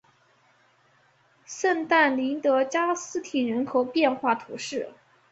[1.45, 4.89] 圣但尼德加斯廷人口变化图示